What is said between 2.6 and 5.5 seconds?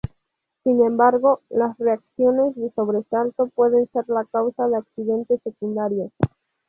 sobresalto puede ser la causa de accidentes